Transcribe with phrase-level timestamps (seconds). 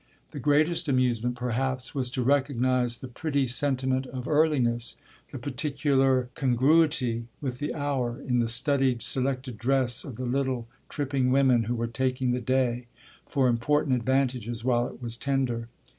[0.31, 4.95] The greatest amusement perhaps was to recognise the pretty sentiment of earliness,
[5.31, 11.29] the particular congruity with the hour, in the studied, selected dress of the little tripping
[11.29, 12.87] women who were taking the day,
[13.27, 15.69] for important advantages, while it was tender.